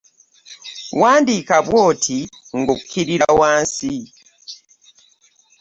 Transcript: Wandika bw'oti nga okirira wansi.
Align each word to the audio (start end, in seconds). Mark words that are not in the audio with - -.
Wandika 0.99 1.55
bw'oti 1.67 2.19
nga 2.59 2.71
okirira 2.77 3.27
wansi. 3.39 3.95